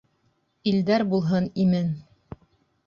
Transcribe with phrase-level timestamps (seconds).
[0.71, 1.95] Илдәр булһын имен!